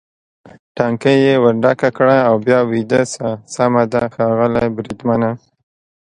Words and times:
ټانکۍ 0.75 1.17
یې 1.27 1.35
ور 1.43 1.55
ډکه 1.63 1.89
کړه 1.97 2.17
او 2.27 2.35
بیا 2.45 2.59
ویده 2.71 3.01
شه، 3.11 3.29
سمه 3.53 3.83
ده 3.91 4.03
ښاغلی 4.13 4.67
بریدمنه. 4.75 5.31